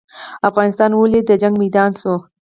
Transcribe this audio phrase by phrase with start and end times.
[0.49, 2.13] افغانستان ولې د جګړو میدان شو؟